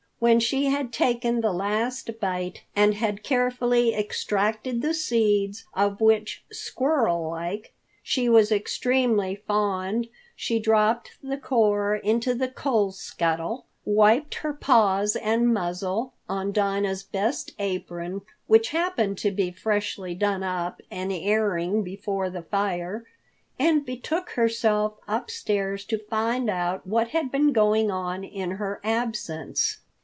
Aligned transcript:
When 0.23 0.39
she 0.39 0.65
had 0.65 0.93
taken 0.93 1.41
the 1.41 1.51
last 1.51 2.19
bite 2.19 2.61
and 2.75 2.93
had 2.93 3.23
carefully 3.23 3.95
extracted 3.95 4.83
the 4.83 4.93
seeds, 4.93 5.65
of 5.73 5.99
which, 5.99 6.43
squirrel 6.51 7.27
like, 7.27 7.73
she 8.03 8.29
was 8.29 8.51
extremely 8.51 9.35
fond, 9.35 10.09
she 10.35 10.59
dropped 10.59 11.13
the 11.23 11.37
core 11.39 11.95
into 11.95 12.35
the 12.35 12.49
coal 12.49 12.91
scuttle, 12.91 13.65
wiped 13.83 14.35
her 14.35 14.53
paws 14.53 15.15
and 15.15 15.51
muzzle 15.51 16.13
on 16.29 16.51
Dinah's 16.51 17.01
best 17.01 17.53
apron 17.57 18.21
which 18.45 18.69
happened 18.69 19.17
to 19.17 19.31
be 19.31 19.49
freshly 19.49 20.13
done 20.13 20.43
up 20.43 20.81
and 20.91 21.11
airing 21.11 21.81
before 21.83 22.29
the 22.29 22.43
fire, 22.43 23.05
and 23.57 23.87
betook 23.87 24.29
herself 24.33 24.99
upstairs 25.07 25.83
to 25.85 25.97
find 25.97 26.47
out 26.47 26.85
what 26.85 27.07
had 27.07 27.31
been 27.31 27.51
going 27.51 27.89
on 27.89 28.23
in 28.23 28.51
her 28.51 28.79
absence. 28.83 29.79